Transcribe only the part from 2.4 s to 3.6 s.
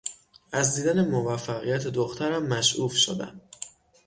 مشعوف شدم.